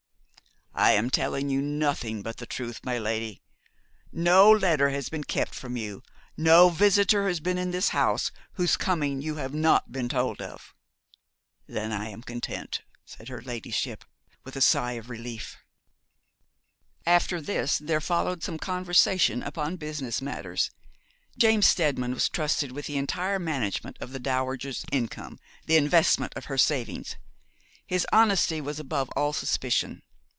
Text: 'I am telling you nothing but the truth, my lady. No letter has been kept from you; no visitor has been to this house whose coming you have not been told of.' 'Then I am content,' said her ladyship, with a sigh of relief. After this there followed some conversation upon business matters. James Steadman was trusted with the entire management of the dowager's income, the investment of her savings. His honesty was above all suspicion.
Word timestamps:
'I 0.73 0.91
am 0.93 1.09
telling 1.09 1.49
you 1.49 1.61
nothing 1.61 2.23
but 2.23 2.37
the 2.37 2.45
truth, 2.45 2.79
my 2.83 2.97
lady. 2.97 3.41
No 4.11 4.49
letter 4.51 4.89
has 4.89 5.09
been 5.09 5.25
kept 5.25 5.53
from 5.53 5.75
you; 5.75 6.01
no 6.37 6.69
visitor 6.69 7.27
has 7.27 7.41
been 7.41 7.57
to 7.57 7.65
this 7.67 7.89
house 7.89 8.31
whose 8.53 8.77
coming 8.77 9.21
you 9.21 9.35
have 9.35 9.53
not 9.53 9.91
been 9.91 10.07
told 10.09 10.41
of.' 10.41 10.73
'Then 11.67 11.91
I 11.91 12.07
am 12.09 12.23
content,' 12.23 12.81
said 13.05 13.27
her 13.27 13.41
ladyship, 13.41 14.05
with 14.45 14.55
a 14.55 14.61
sigh 14.61 14.93
of 14.93 15.09
relief. 15.09 15.57
After 17.05 17.41
this 17.41 17.77
there 17.77 18.01
followed 18.01 18.41
some 18.41 18.57
conversation 18.57 19.43
upon 19.43 19.75
business 19.75 20.21
matters. 20.21 20.71
James 21.37 21.67
Steadman 21.67 22.13
was 22.13 22.29
trusted 22.29 22.71
with 22.71 22.85
the 22.85 22.97
entire 22.97 23.39
management 23.39 23.97
of 23.99 24.13
the 24.13 24.19
dowager's 24.19 24.85
income, 24.89 25.37
the 25.65 25.77
investment 25.77 26.31
of 26.37 26.45
her 26.45 26.57
savings. 26.57 27.17
His 27.85 28.07
honesty 28.13 28.61
was 28.61 28.79
above 28.79 29.09
all 29.17 29.33
suspicion. 29.33 30.01